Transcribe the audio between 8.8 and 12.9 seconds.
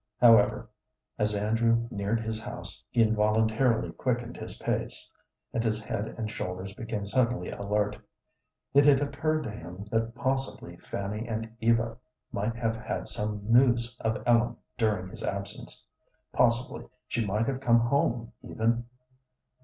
had occurred to him that possibly Fanny and Eva might have